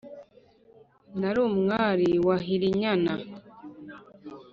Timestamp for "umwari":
1.49-2.09